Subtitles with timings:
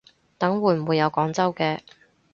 [0.39, 1.79] 等會唔會有廣州嘅